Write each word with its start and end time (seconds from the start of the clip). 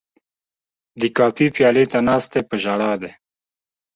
د 0.99 1.01
کافي 1.17 1.47
پیالې 1.55 1.85
ته 1.91 1.99
ناست 2.07 2.29
دی 2.33 2.41
په 2.49 2.55
ژړا 2.63 2.91
دی 3.01 3.11